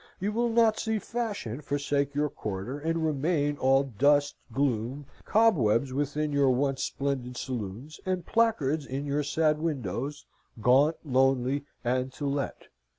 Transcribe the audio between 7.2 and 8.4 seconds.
saloons, and